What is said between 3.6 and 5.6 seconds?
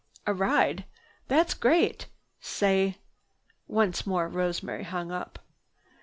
Once more Rosemary hung up.